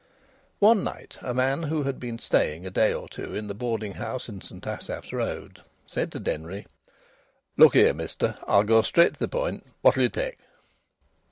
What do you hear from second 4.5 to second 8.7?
Asaph's Road said to Denry: "Look here, mister. I